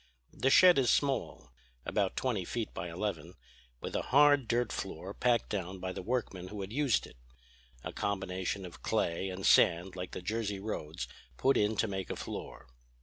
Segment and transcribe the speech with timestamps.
[0.33, 1.51] The shed is small,
[1.85, 3.35] about twenty feet by eleven,
[3.81, 7.17] with a hard dirt floor packed down by the workmen who had used it;
[7.83, 12.15] a combination of clay and sand like the Jersey roads put in to make a
[12.15, 12.65] floor.